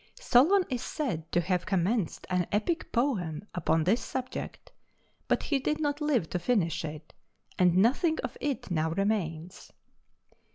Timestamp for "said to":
0.81-1.39